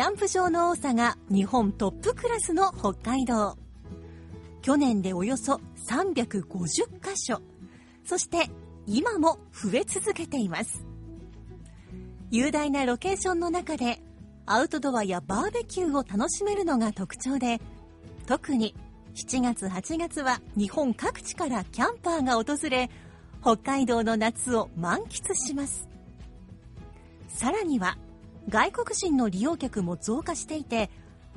[0.00, 3.58] キャンプ場の多さが日本トップクラスの北海道。
[4.62, 7.42] 去年でおよそ350カ所。
[8.06, 8.48] そして
[8.86, 10.86] 今も増え続けています。
[12.30, 14.00] 雄大なロケーションの中で
[14.46, 17.60] アウトドアやバーベキューを楽しめるのが特徴で、
[18.24, 18.74] 特に
[19.14, 22.88] 7月8月は日本各地からキャンパーが訪れ、
[23.42, 25.86] 北海道の夏を満喫します。
[27.28, 27.98] さらには
[28.48, 30.90] 外国人の利用客も増加していて、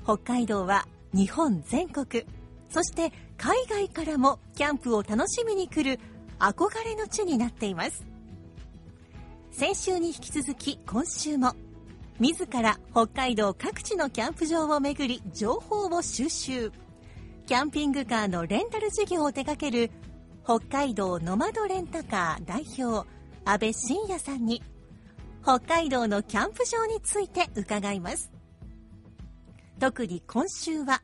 [0.04, 2.26] 北海道は日本全国、
[2.70, 6.00] そして海外からもキャンプを楽しみに来る
[6.40, 8.14] 憧れの地になっています。
[9.52, 11.54] 先週に引き続き今週も
[12.20, 16.72] 自ら北海道各地のキャンプ場を巡り情報を収集
[17.46, 19.92] キャンピングカーのレンタル事業を手掛ける
[20.44, 23.08] 北海道ノマドレンタカー代表
[23.46, 24.64] 安倍晋也さんに
[25.44, 28.32] 北海道のキャンプ場について伺います。
[29.78, 31.04] 特に今週は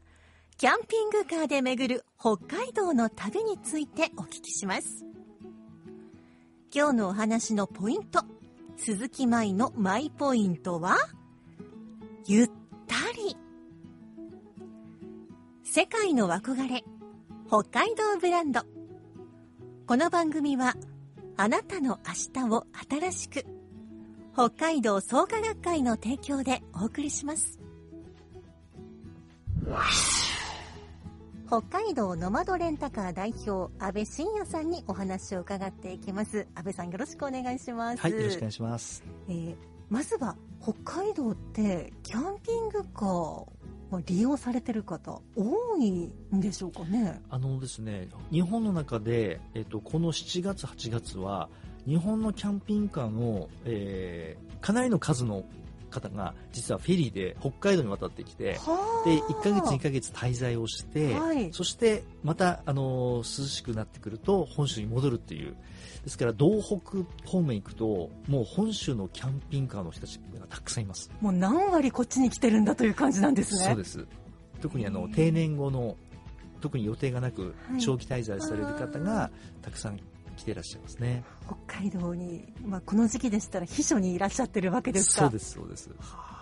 [0.58, 5.06] キャンピングカーで巡る北海道の旅についてお聞きします。
[6.74, 8.22] 今日のお話のポイント
[8.78, 10.96] 鈴木舞のマイポイントは
[12.26, 12.48] ゆっ
[12.88, 13.36] たり。
[15.66, 16.86] 世界の憧れ
[17.48, 18.62] 北海道ブランド。
[19.86, 20.76] この番組は
[21.36, 23.59] あなたの明日を新しく
[24.40, 27.60] 北海道創価学会の提供でお送りします。
[31.46, 36.48] 北海道ノマドレンタカー代表安倍晋也さんにお話を伺っていきます。
[36.56, 38.02] 安倍さんよろしくお願いします。
[38.02, 39.04] はい、よろしくお願いします。
[39.28, 39.56] えー
[39.90, 43.52] まずは北海道ってキャンピングカーを
[44.06, 47.20] 利用されてる方多いんでしょうかね。
[47.30, 51.50] あのですね、日本の中で、えっと、この7月、8月は、
[51.90, 55.46] 日本のキャンピングカーの、えーかなりの数の
[55.90, 65.56] 方が、実はフェリーで北海道に渡ってきて、はで、1ヶ月、2ヶ月滞在をして、はいそして、また、あの涼しくなってくると、本州に戻るっていう。
[66.04, 71.10] ですから、道北方面行くと、もう本州のキャンピングカーの人たちがたくさんいます。
[71.22, 74.06] もう何割こっちに来てるんだという感じなんですねそうです。
[74.62, 75.96] 特にあの定年後の
[76.60, 80.00] 特に予定がなくはい長期滞在される方がたくさん
[80.40, 81.24] 来ていらっしゃいますね。
[81.46, 85.90] 北海道に、まあ、この時期でしたら秘書にいらっしゃってるわけですかそうですそうです。
[85.90, 86.40] はあ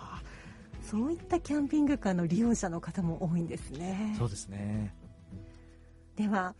[0.82, 4.94] そういったキャンピングカーの利用者の方も多いんですねそうですね。
[6.16, 6.54] では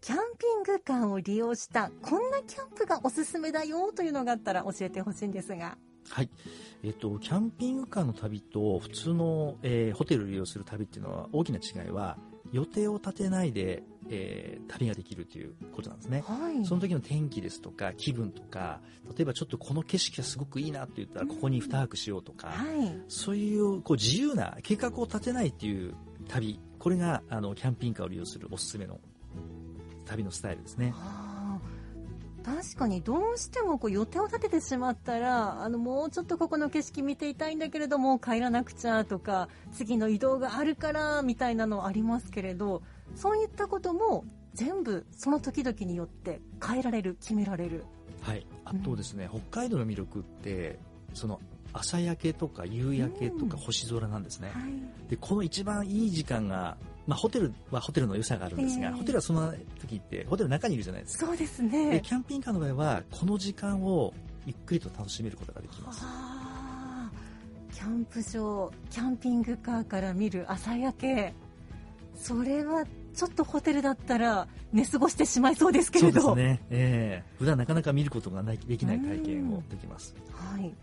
[0.00, 5.76] キャンピングカーを利用したこんなキャンプがおすすめだよというのがあったら教えてほしいんですが
[6.08, 6.30] はい。
[6.84, 12.16] えっとキャンピングカーの旅と普通の、えーホテルを利用する旅っていうのは大きな違いは
[12.52, 16.24] 予定を立てないで、えー旅ができるということなんですね。
[16.26, 18.80] はいその時の天気ですとか気分とか
[19.16, 25.94] 例えばちょっとこの景色がすごくいいなって言ったらここに2泊しようとか、はいそういうこう自由な計画を立てないっていう
[26.28, 28.98] 旅、これがあのキャンピングカーを利用するおすすめの
[30.04, 30.94] 旅のスタイルですね。
[32.44, 42.82] 確かにどうしてもこう予定を立ててしまったらあのもうちょっとここの景色見ていたいんだけれども帰らなくちゃとか次の移動があるからみたいなのありますけれど
[43.16, 44.24] そういったことも
[44.54, 47.84] 全部その時々によって変えられる決められる
[48.22, 48.46] はい。
[48.64, 50.78] あとですね、北海道の魅力って、
[51.12, 51.40] その
[51.74, 54.50] 朝焼けとか夕焼けとかうん星空なんですね。
[54.54, 54.72] はい
[55.10, 61.26] で、この一番いい時間が、まあホテルはホテルの良さがあるんですが、ええホテルはその時って、ホテルの中にいるじゃないですか。
[61.26, 64.14] そうですで、ねキャンピングカーの場合は、この時間を
[64.46, 66.02] ゆっくりと楽しめることができます。
[67.74, 71.34] キャンプ場キャンピングカーから見る朝焼け
[72.14, 76.60] それはちょっとホテルだったら寝過ごしてしまいそうですけそれどうですね。
[76.70, 80.14] ええ普段なかなか見ることがないできない体験をできます。
[80.32, 80.74] はい、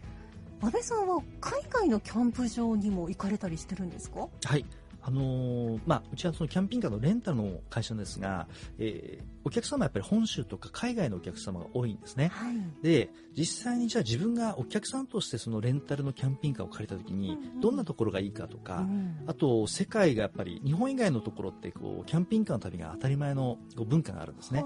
[0.62, 4.28] 安倍さんは海外のキャンプ場にも行かれたりしてるんですか？
[4.46, 4.66] はい。
[5.04, 12.30] あのーまあ、うちはそのキャンピングカーのレンタルの会社ですが、えーお客様はやっぱり本州とか海外のお客様が多いんですね。
[12.34, 12.56] はい。
[12.84, 24.64] で、実際にじゃあ自分がお客さんとしてそのレンタルのキャンピングカーを借りた時にどんなところがいいかとか、うんあと世界がやっぱり日本以外のところってこうキャンピングカーの旅が当たり前のこう文化があるんですね。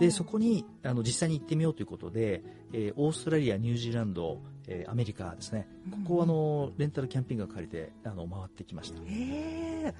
[0.00, 2.42] はあで、そこにあの実際に行ってみようということで、
[2.72, 5.68] えーオーストラリア、ニュージーランド、えーアメリカですね。
[5.90, 9.00] ここをあのレンタルキャンピングカー借りてあの回ってきました。
[9.00, 9.94] へえ。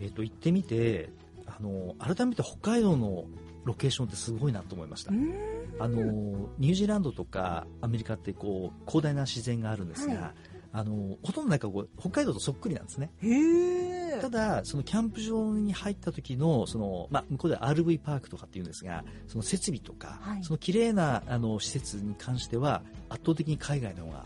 [0.00, 1.10] えっ、と行ってみて、
[1.46, 3.24] あの改めて北海道の
[3.64, 5.14] ロケーションってすごいなと思いましたう。
[5.14, 5.34] ん
[5.78, 13.10] あのニュージーランドとかアメリカってこう広大な自然があるんですが、はいあのほとんどなんかこう北海道とそっくりなんですね。
[13.22, 13.87] へえ。
[14.20, 24.24] ただ、そのキャンプ場に入った時の、その、まあ、向こうでは RV パークとかって言うんですが、その設備とか、はいその綺麗な、あの、施設に関しては、圧倒的に海外の方が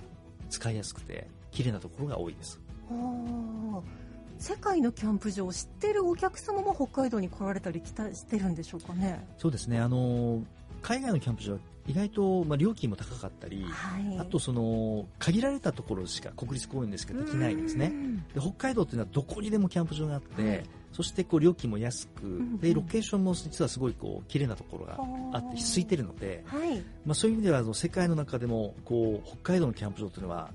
[0.50, 2.60] 使いやすくて、綺麗なところが多いです。
[2.88, 4.02] はあ
[4.42, 9.24] 世界のキャンプ場を知ってるお客様も北海道に来られたり来たしてるんでしょうかね。
[9.38, 10.42] そうですね、あの、
[10.82, 14.18] 海外のキャンプ場は意外と、まあ、料金も高かったり、はい。
[14.18, 17.86] あとその、限られたところしか、国立公園でしかできないんですね。
[17.86, 18.16] うん。
[18.18, 26.76] で北海道っていうのはどこにでもキャンプ場があって、はいそしてこう料金も安く、んでロケーションも実はすごいこう綺麗なところがあってはあ空いてるので、はい。
[27.06, 30.50] まあ、そういう意味では世界の中でもこう北海道のキャンプ場というのは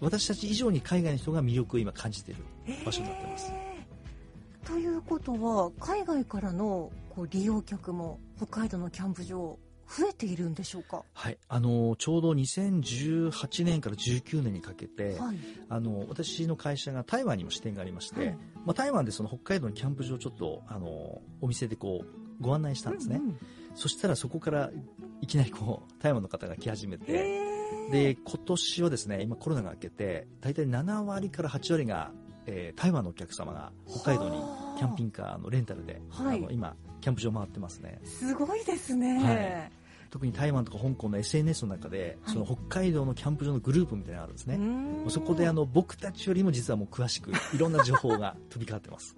[0.00, 2.44] 私たち以上に海外の人が魅力を今感じている
[2.84, 3.52] 場所になってます。
[4.66, 11.04] ということは海外からのこう利用客も北海道のキャンプ場増えているんでしょうか？
[11.12, 15.36] はい、あのちょうど2018年から19年にかけて、はい。
[15.68, 18.38] あの私の会社が台湾にも支店がありまして、はい。
[18.64, 23.38] まあ、台湾でその北海道のキャンプ場をちょっとあのお店でこうご案内したんですね、うんうん
[23.76, 24.70] そしたらそこから
[25.20, 27.40] いきなりこう台湾の方が来始めて、
[27.90, 32.12] で今年はですね今コロナが明けて大体7割から8割が、
[32.46, 34.78] えー台湾のお客様が北海道にはあ。
[34.78, 36.38] キャンピングカーのレンタルで、はい。
[36.38, 38.00] あの今キャンプ場回ってますね。
[38.02, 39.22] すごいですね。
[39.22, 39.70] はい。
[40.10, 42.32] 特に台湾とか香港の SNS の中で、はい。
[42.32, 45.10] その北海道のキャンプ場のグループみたいなのがあるんですね、うん。
[45.10, 49.14] そこであの僕たちよりも実はもう詳しく いろんな情報が飛び交ってます。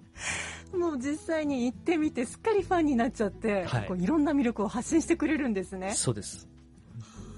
[0.77, 3.87] もう実際に行ってみてすっかりファンになっちゃって、はい。
[3.87, 5.93] こういろんな魅力を発信してくれるんですね。
[5.93, 6.45] そうです。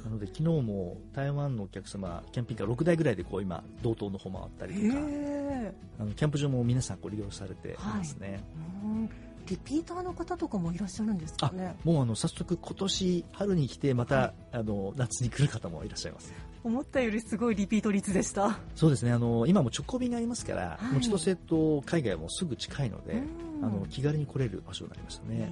[0.04, 5.00] なので昨日も台湾のお客様キャンピングカー6台ぐらいでこう今道東の方回ったりとか。
[5.00, 11.76] へあのキャンプ場も皆さんこう利用されていますね、ーうんリピーターの方とかもいらっしゃるんですかね？
[11.84, 16.32] もうあの早速今年春に来てまた、あの夏に来る方もいらっしゃいます。
[16.64, 18.60] 思ったよりすごいリピート率でした。
[18.76, 19.12] そうですね。
[19.12, 20.92] あの今も直行便がありますから、はい。
[20.94, 23.18] もう千歳と海外もすぐ近いので、う
[23.62, 23.66] ん。
[23.66, 25.52] あの気軽に来れる場所になりましたね、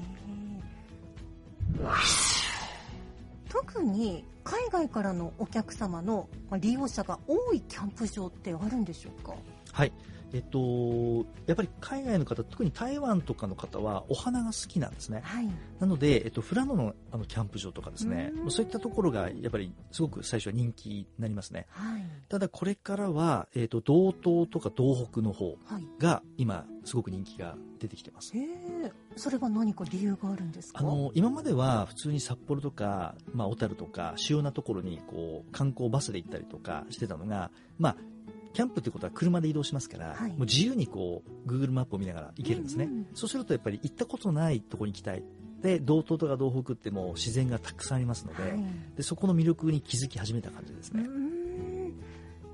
[3.49, 9.33] 特に海外からのお客様のまあ利用者が多いキャンプ場ってあるんでしょうか？
[9.73, 9.91] はい
[10.33, 15.21] えっと、やっぱり海外の方、特に台湾とかの方はお花が好きなんですね。
[15.23, 15.49] はい。
[15.79, 21.67] なので、えっと、富良野のあのキャンプ場とかですねう、んそういったところがやっぱりすごく最初は人気になりますね。
[21.69, 22.03] はい。
[22.27, 25.87] ただこれからは、えっと、道東とか東北の方はい。
[25.99, 28.35] が今すごく人気が出てきてます。
[28.37, 30.79] へえ、それは何か理由があるんですか？
[30.79, 37.95] あの今までは普通に札幌とか、まあ、小樽とか主要なところにこう観光バスで行ったりとかしてたのが、まあ、
[38.57, 40.31] キャンプってことは車で移動しますから、はい。
[40.31, 45.23] もう自由にこう Google マップを見ながら行けるんですね、うんうんそうするとやっぱり行ったことないところに行きたい。
[45.61, 48.63] で道東とか道北ってもう自然がたくさんありますので,、はい。
[48.95, 51.07] でそこの魅力に気づき始めた感じですね、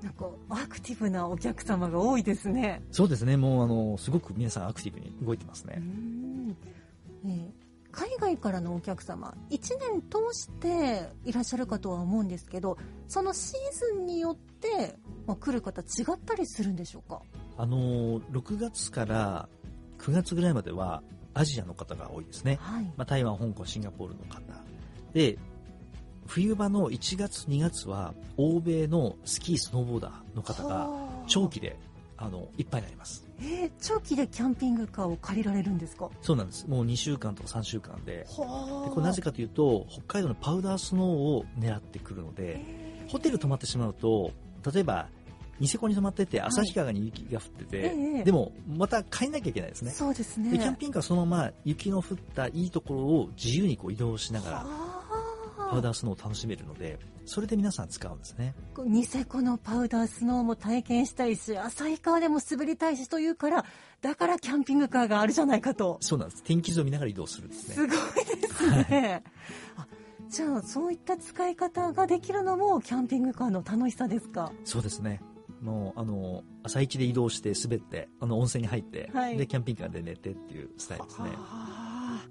[0.02, 2.82] なんかアクティブなお客様が多いですね。
[2.90, 3.38] そうですね。
[3.38, 5.82] もうあのすごく皆さんアクティブに動いてますね、
[8.18, 12.78] 海外からのお客様1年通していらっしゃるかとは思うんですけど
[13.08, 17.22] そのシーズンによって、まあ、来る方違ったりするんでしょうか？
[17.56, 19.48] あの6月から
[19.98, 21.02] 9月ぐらいまでは
[21.34, 24.40] アジアの方が多いですねはい、まあ、台湾、香港、シンガポールの方。
[25.12, 25.38] で、
[26.26, 31.76] 冬場の1月、2月は、欧米のスキー、スノーボーダーの方が、はあ長期で、
[32.16, 33.26] あの、いっぱいになります。
[33.44, 36.08] えー長期でキャンピングカーを借りられるんですか？
[36.22, 36.66] そうなんです。
[36.68, 38.12] もう2週間とか3週間で。
[38.18, 44.30] ではこれなぜかというと、北海道のパウダースノーを狙ってくるので、ホテル泊まってしまうと、
[44.72, 45.08] 例えば、
[45.60, 49.90] ニセコに泊まってて、旭川に雪が降ってて、ええでも、また帰んなきゃいけないですね。
[49.92, 50.50] そうですね。
[50.50, 54.66] でキャンピングカーはそのまま雪の降ったいいところを自由にこう移動しながら、
[55.74, 58.54] パウはダースノーを楽しめるので、それで皆さん使うんですね。
[58.76, 63.64] あニセコのパウダースノーも体験したいし旭川でも滑りたいしというから
[64.00, 66.42] だからキャンピングカーがあるじゃないかとそうなんです。
[66.42, 67.74] 天気図を見ながら移動するんですね。
[67.74, 67.96] すごい
[68.40, 69.22] ですね。
[69.76, 69.86] あ
[70.28, 74.52] じゃあそういった使い方ができるのもキャンピングカーの楽しさですか？
[74.64, 75.20] そうですね。
[75.60, 81.30] もう、あの、朝一で移動して滑って、あの、温泉に入って、はいで、キャンピングカーで寝てっていうスタイルですね。
[81.36, 82.26] あ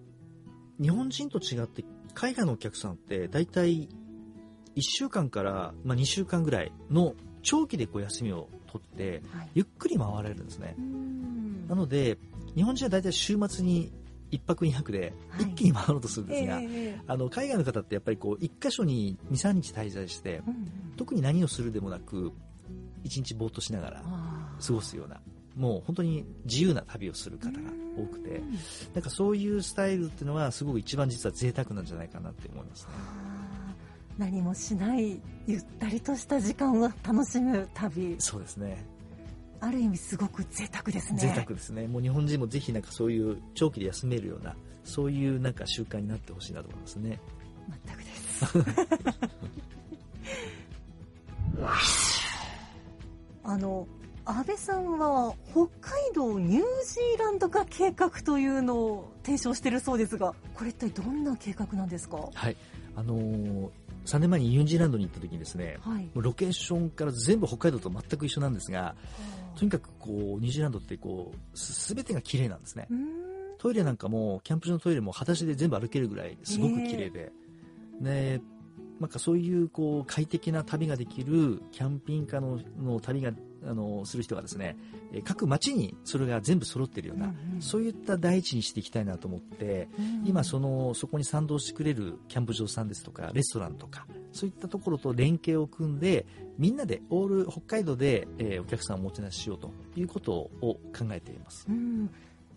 [0.80, 3.90] 日本人と違って、海外のお客さんって、大体、
[4.76, 9.50] 1週間から、まあ、2週間ぐらいの長期でこう休みを取って、ーはい。
[9.56, 10.76] ゆっくり回られるんですね。
[10.78, 10.82] う。
[10.82, 11.68] ん。
[11.68, 12.18] なので、
[12.56, 13.92] 日本人は大体週末に
[14.32, 15.44] 1泊2泊ではい。
[15.44, 22.32] 一気に回ろうとするんですが、ええあの海外の方ってやっぱりこう1箇所に2、3日滞在して、うんうん特に何をするでもなく、
[23.04, 24.04] 1日ぼーっとしながら
[24.64, 25.20] 過ごすような、
[25.56, 28.58] もう本当に自由な旅をする方が多くてう、ん
[28.94, 32.90] なんかそういうスタイルっていうのはすごく一番実は贅沢なんじゃないかなって思いますね。
[34.18, 38.86] 何もしないゆったりとした時間を楽しむ旅そうですね。
[39.60, 41.88] ある意味すごく贅沢ですね贅沢ですね。
[41.88, 47.20] もう日本人もぜひなんかそういう長期で休めるような、そういうなんか習慣になってほしいなと思いますね。
[47.86, 48.60] 全くです
[53.46, 53.88] あの
[54.26, 62.18] 安倍さんは北海道ニュージーランド化計画というのを提唱しているそうですがこれ一体どんな計画なんですか？
[62.34, 62.56] はい。
[62.96, 63.70] あのー
[64.06, 66.04] 3年前にニュージーランドに行った時にですね、はい。
[66.04, 68.96] もうロケーションから全部北海道と全く一緒なんですが、
[69.56, 72.90] とにかくこう、ニュージーランドってこう、すべてが綺麗なんですね。
[73.60, 77.32] トイレなんかも、キャンプ場のトイレも裸足で全部歩けるぐらい、すごく綺麗で。
[78.02, 78.42] で、
[79.00, 82.60] なんかそういうこう快適な旅ができるキャンピングカーの
[82.94, 83.32] の旅が
[83.66, 84.78] あのする人がですね、
[85.14, 87.62] えー各町にそれが全部揃ってるような、うんうん。
[87.62, 89.88] そういった第一にしていきたいなと思って、
[90.26, 96.26] 今そのそこに賛同してくれるキャンプ場さんですとかレストランとかそういったところと連携を組んで
[96.58, 100.80] みんなでオール北海道で、えーお客さんをおもてなししようということを考
[101.12, 101.66] えています。
[101.70, 102.10] うん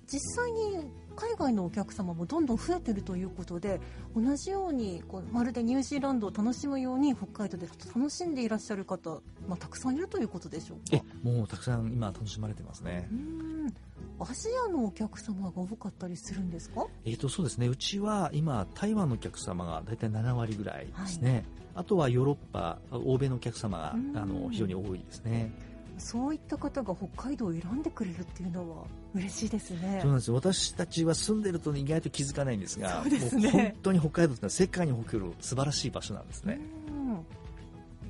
[0.06, 3.80] 実際に海外のお客様もどんどん増えてるということで
[4.14, 13.08] 同じようにこうまるでニュージーランドを楽しむように北海道で楽しんでいらっしゃる方、まあ、たくさんいるということでしょうえかもうたくさん今楽しまれてますね。
[13.10, 13.14] う。
[13.14, 13.74] ん
[14.18, 16.86] アジアのお客様が多かったりするんですか？
[17.04, 17.66] えー、とそうですね。
[17.66, 21.44] うちは今台湾のお客様が大体7割ぐらいですね、
[21.74, 24.16] あとはヨーロッパ欧米のお客様がうん。
[24.16, 25.52] あの非常に多いですね
[25.98, 28.84] そういった方が北海道を選んでくれるっていうのは
[29.14, 29.98] 嬉しいですね。
[30.02, 30.28] そうなんです。
[30.28, 33.50] よ私たちは住んでると意外と気づかないんですがそうですね。
[33.50, 37.26] 本当に北海道ってのは世界に誇る素晴らしい場所なんですね、うん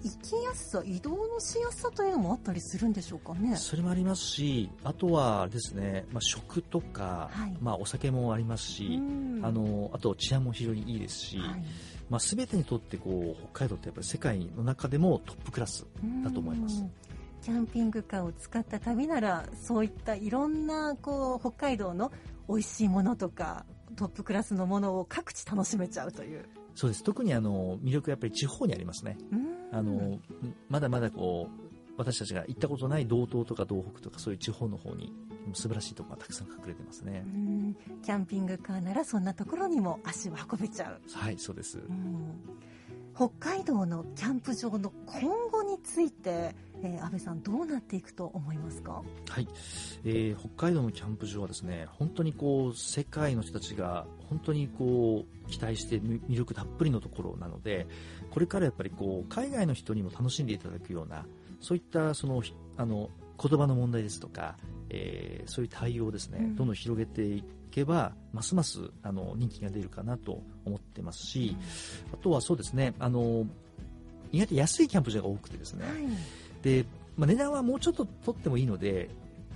[0.03, 3.57] 行きやすさ移動のしやすさというのもあったりするんでしょうかね。
[3.57, 7.57] それもありますしあとはですね、まあ、食とか、はい。
[7.61, 9.41] まあ、お酒もありますし、うん。
[9.43, 11.65] あのあと治安も非常にいいですし、はい。
[12.09, 15.87] まあ、全てにとってこう北海道ってやっぱり世界の中でもトップクラス
[16.23, 16.81] だと思います。
[16.81, 16.91] うん
[17.47, 22.11] キャンピングカーを使った旅ならそういったいろんなこう北海道の
[22.49, 26.45] 美味しいものとかトップクラスのものを各地楽しめちゃうという。
[26.75, 27.05] そうです。
[27.05, 29.17] 特にあの魅力はやっぱり地方にありますね。
[29.31, 29.47] うん。
[29.71, 30.19] あの
[30.69, 35.13] まだまだこう私たちが行ったことない道東とか道北とかそういう地方の方に
[35.55, 37.23] 素晴らしいところがたくさん隠れてますね。
[37.25, 37.77] う、ん。
[38.03, 41.01] キャンピングカーならそんなところにも足を運べちゃう。
[41.17, 42.35] はいそうです、うん。
[43.15, 49.03] 北海道のキャンプ場の今後について、えー安倍さんどうなっていくと思いますか？
[49.29, 49.49] はい、
[50.05, 57.87] えー北海道のキャンプ場はですね本当にこう世界の人たちが本当にこう期待してみ魅力たっぷりのところなので
[58.31, 61.25] これからやっぱりこう海外の人にも楽しんでいただくような
[61.61, 63.11] そういったそのひあの
[63.43, 64.57] 言葉の問題ですとか、
[64.91, 66.57] えーそういう対応をですね、うん。
[66.57, 71.57] どんどん広げていけばますますあの人気が出るかなと思ってますし、
[72.13, 73.47] あとはそうですねあの
[74.37, 75.95] 意外と安いキャンプ場が多くてですね、はい。
[76.63, 76.85] で、
[77.17, 79.09] まあ、値段はもうちょっと取ってもいいので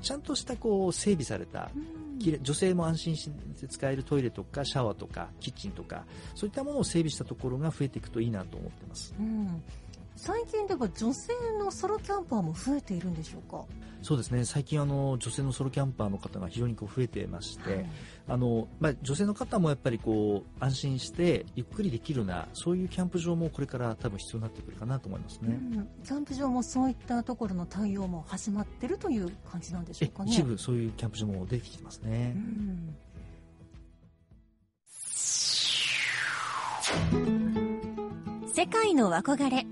[0.03, 2.01] ちゃんとしたこう整備されたうん。
[2.43, 9.15] 女性も安心して使えるトイレとかシャワーとかキッチンとかそういったものを整備したところが増えていくといいなと思ってます。
[9.19, 9.63] うん。
[10.17, 13.65] 最近では女性のソロキャンパーも増えているんでしょうか？
[14.03, 14.45] そうですね。
[14.45, 17.87] 最近あの女性のソロキャンパーの方が非常にこう増えてまして、はい。
[18.29, 25.89] あのまあ、女性の方もやっぱりこう安心してゆっくりできるようなそういうキャンプ場もこれから多分必要になってくるかなと思いますね、うん。
[26.05, 30.33] キャンプ場もそういったところの対応も始まってるという感じなんでしょえうかね。
[30.33, 32.95] 一部そういうキャンプ場も出てきてますね、うん。
[38.55, 39.67] 世界の憧れ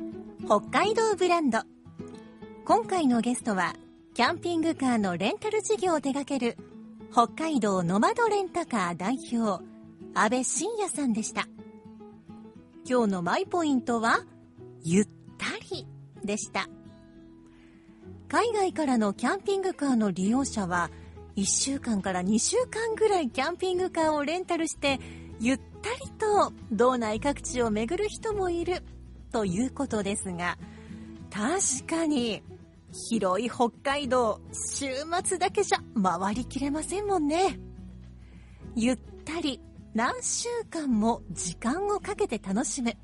[0.44, 1.61] 北海道ブランド。
[2.64, 3.75] 今回のゲストは
[4.18, 6.56] キャンピングカーのレンタル事業を手掛ける
[7.12, 9.62] 北海道ノマドレンタカー代表
[10.12, 11.46] 安倍真也さんでした。
[12.84, 14.25] 今日のマイポイントは
[14.82, 15.08] ゆっ
[15.38, 15.87] たり
[16.25, 16.68] でした。
[18.26, 20.90] 海外からのキャンピングカーの利用者は
[21.37, 24.98] 1週間から2週間ぐらいキャンピングカーをレンタルして
[25.38, 28.82] ゆったりと道内各地を巡る人もいる
[29.30, 30.58] ということですが、
[31.30, 32.42] 確かに
[32.92, 34.87] 広い北海道、週
[35.25, 37.59] 末だけじゃ回りきれませんもんね。
[38.75, 39.61] ゆったり
[39.95, 42.95] 何週間も時間をかけて楽しむ。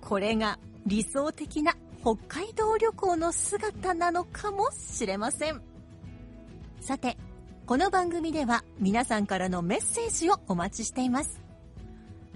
[0.00, 5.62] これが理想的な北海道旅行の姿なのかもしれません。
[6.80, 7.16] さて、
[7.66, 11.40] この番組では皆さんからのメッセージをお待ちしています。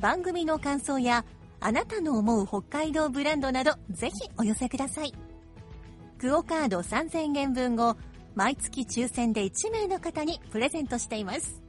[0.00, 1.24] 番組の感想や
[1.60, 5.14] あなたの思う北海道ブランドなどぜひお寄せください。
[6.20, 7.96] クオカード3000円分を
[8.34, 11.62] 毎月抽選で1名の方にプレゼントしています。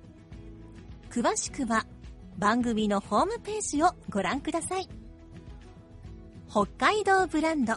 [1.09, 1.85] 詳しくは
[2.37, 4.89] 番組のホームページをご覧ください。
[6.49, 7.75] 北海道ブランド。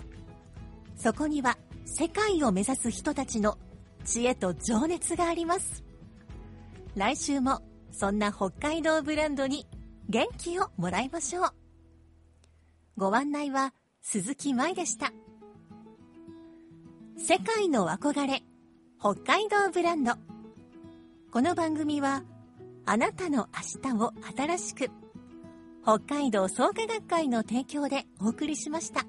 [0.97, 3.57] そこには世界を目指す人たちの
[4.05, 5.85] 知恵と情熱があります。
[6.97, 7.63] 来週も
[7.93, 9.69] そんな北海道ブランドに
[10.09, 11.55] 元気をもらいましょう。
[12.97, 15.13] ご案内は鈴木舞でした。
[17.17, 18.43] 世界の憧れ、
[18.99, 20.15] 北海道ブランド。
[21.31, 22.25] この番組は、
[22.85, 23.49] あなたの
[23.85, 24.91] 明日を新しく、
[25.83, 29.07] 北海道創価学会の提供でお送りしました。